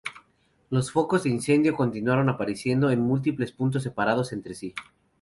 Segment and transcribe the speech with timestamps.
[0.71, 4.73] Los focos de incendio continuaron apareciendo en múltiples puntos separados entre sí.